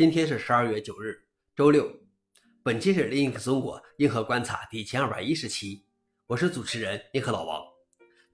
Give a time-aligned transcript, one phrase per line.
[0.00, 1.20] 今天是十二月九日，
[1.54, 1.94] 周六。
[2.62, 5.84] 本期是 Linux 中国硬核观察第一千二百一十期，
[6.26, 7.62] 我是主持人硬核老王。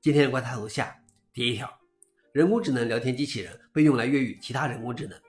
[0.01, 0.95] 今天的观察如下：
[1.33, 1.69] 第一条，
[2.31, 5.21] 人工智能聊天机器人被用来越狱其他人工智能。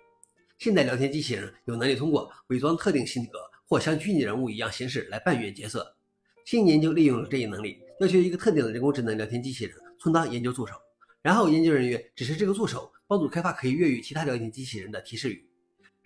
[0.59, 5.97] 现代聊天机器人有能力通过伪装特定性格或像虚拟人物一样形式来扮演角色。
[6.45, 10.75] 新研究利用了这一能力，要求一个特定的人工智能聊天机器人充当研究助手，
[11.23, 15.46] 然后研究人员指示这个助手帮助开发可以越狱其他聊天机器人的提示语。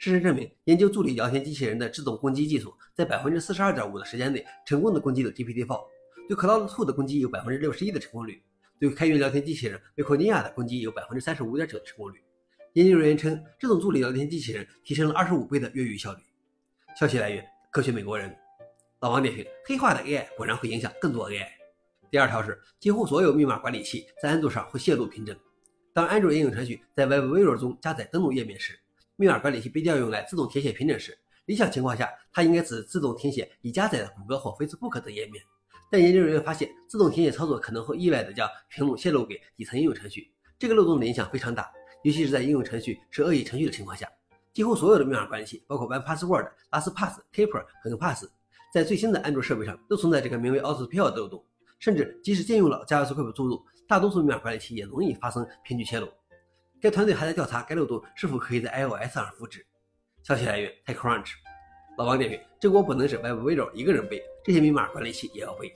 [0.01, 5.79] 事实证明，研究助理聊天机器人的自动攻击技术，在百分之四十二点五的时间内成功的攻击了 GPT-4。
[6.27, 8.41] 对 Claude 2的攻击有百分之六十一的成功率，
[8.79, 12.19] 对开源聊天机器人 v i c o n i a 的攻击有百分之三十五点九的成功率。
[12.73, 16.19] 研究人员称，这种助理聊天机器人提升了二十五倍的越狱效率。
[16.99, 18.35] 消息来源：科学美国人。
[19.01, 21.45] 老王点评：黑化的 AI 果然会影响更多 AI。
[22.09, 25.37] 第二条是，几乎所有密码管理器在安卓上会泄露凭证。
[25.93, 28.79] 当安卓应用程序在 Webview 中加载登录页面时，
[29.21, 35.43] 密码管理器被调用来自动填写凭证时，理想情况下，它应该只自动填写已加载的谷歌或 Facebook 等页面。
[35.91, 44.09] 但研究人员发现，自动填写操作可能会意外地将屏幕泄露给底层应用程序，这个漏洞的影响非常大，尤其是在应用程序是恶意程序的情况下。
[44.55, 48.25] 几乎所有的密码管理器，包括 OnePassword、LastPass、Keeper 和 Pass，
[48.73, 51.45] 在最新的安卓设备上都存在这个名为 auto pill 的漏洞。
[51.77, 56.07] 甚至即使借用了 JavaScript 注入，大多数密码管理器也容易发生凭据泄露。
[56.81, 59.63] 该团队还在调查该漏洞是否可以在 iOS 上复制。
[60.23, 61.33] 消息来源：TechCrunch。
[61.95, 65.71] 老王点评：这锅不能是 WebViewer 一个人背，这些密码管理器也要背。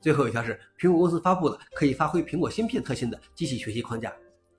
[0.00, 4.14] 最后一条是，苹果公司发布了可以发挥苹果芯片特性的机器学习框架。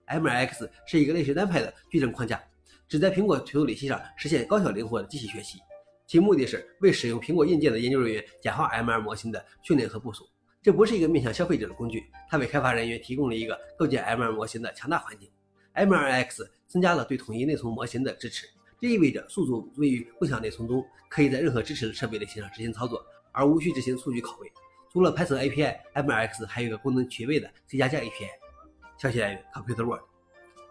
[0.07, 2.43] MLX 是一个类似单派的矩阵框架，
[2.89, 5.59] 旨在苹果推处理器上实现高效灵活的机器学习。
[6.05, 10.27] 其目的是为使用苹果硬件的研究人员简化 ML 模型的训练和部署。
[10.61, 15.29] 这不是一个面向消费者的工具，它为开发人员提供了一个构建 ML 模型的强大环境。
[15.75, 18.47] M2X 增加了对统一内存模型的支持，
[18.79, 24.51] 这意味着数组位于共享内存中，可以在任何支持的设备类型上执行操作，而无需执行数据拷贝。
[24.91, 28.29] 除了 Python API，M2X 还有一个功能全位的 C 加加 API。
[28.97, 30.03] 消息来源：Computer World。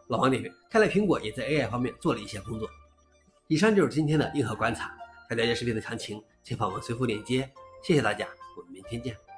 [0.08, 2.68] 老王点评：看来苹果也在 AI 方面做了一些工作。
[3.48, 4.96] 以上就是今天的硬核观察。
[5.28, 7.50] 想了解视频的详情，请访问随附链接。
[7.82, 9.31] 谢谢大家，我们明天见。